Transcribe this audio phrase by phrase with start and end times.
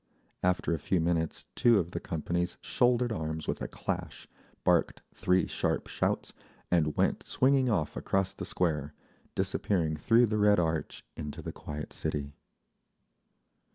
[0.41, 4.27] After a few minutes two of the companies shouldered arms with a clash,
[4.63, 6.33] barked three sharp shouts,
[6.71, 8.95] and went swinging off across the Square,
[9.35, 12.33] disappearing through the Red Arch into the quiet city.